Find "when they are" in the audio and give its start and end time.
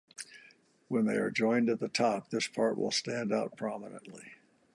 0.87-1.29